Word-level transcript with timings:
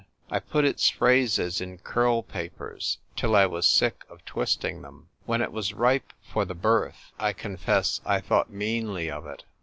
I 0.31 0.39
put 0.39 0.65
its 0.65 0.89
phrases 0.89 1.61
in 1.61 1.77
curl 1.77 2.23
papers 2.23 2.97
till 3.15 3.35
I 3.35 3.45
was 3.45 3.67
sick 3.67 4.03
of 4.09 4.25
twisting 4.25 4.81
them. 4.81 5.09
When 5.27 5.43
it 5.43 5.51
was 5.51 5.75
ripe 5.75 6.11
for 6.23 6.43
the 6.43 6.55
birth, 6.55 7.11
I 7.19 7.33
confess 7.33 8.01
I 8.03 8.19
thought 8.19 8.49
meanly 8.51 9.11
of 9.11 9.27
it. 9.27 9.43